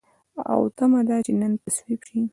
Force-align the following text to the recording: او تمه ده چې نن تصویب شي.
او 0.51 0.61
تمه 0.77 1.01
ده 1.07 1.15
چې 1.25 1.31
نن 1.41 1.53
تصویب 1.63 2.01
شي. 2.07 2.19